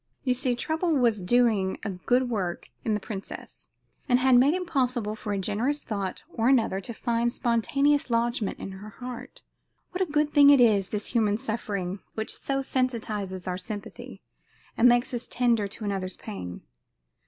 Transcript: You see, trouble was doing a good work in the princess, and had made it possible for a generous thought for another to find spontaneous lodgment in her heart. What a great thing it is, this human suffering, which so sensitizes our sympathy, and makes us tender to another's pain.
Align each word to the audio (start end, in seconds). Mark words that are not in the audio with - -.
You 0.23 0.33
see, 0.33 0.55
trouble 0.55 0.95
was 0.97 1.21
doing 1.21 1.77
a 1.85 1.91
good 1.91 2.27
work 2.27 2.71
in 2.83 2.95
the 2.95 2.99
princess, 2.99 3.67
and 4.09 4.17
had 4.17 4.33
made 4.35 4.55
it 4.55 4.65
possible 4.65 5.15
for 5.15 5.31
a 5.31 5.37
generous 5.37 5.83
thought 5.83 6.23
for 6.35 6.49
another 6.49 6.81
to 6.81 6.91
find 6.95 7.31
spontaneous 7.31 8.09
lodgment 8.09 8.57
in 8.57 8.71
her 8.71 8.89
heart. 8.89 9.43
What 9.91 10.01
a 10.01 10.11
great 10.11 10.33
thing 10.33 10.49
it 10.49 10.59
is, 10.59 10.89
this 10.89 11.05
human 11.13 11.37
suffering, 11.37 11.99
which 12.15 12.35
so 12.35 12.61
sensitizes 12.63 13.47
our 13.47 13.59
sympathy, 13.59 14.23
and 14.75 14.89
makes 14.89 15.13
us 15.13 15.27
tender 15.27 15.67
to 15.67 15.85
another's 15.85 16.17
pain. 16.17 16.61